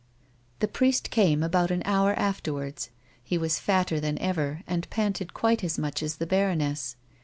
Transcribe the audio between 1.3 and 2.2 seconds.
about an hour